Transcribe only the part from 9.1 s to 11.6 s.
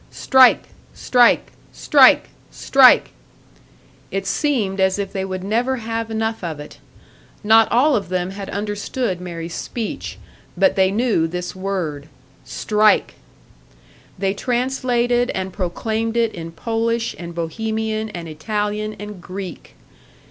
Mary's speech, but they knew this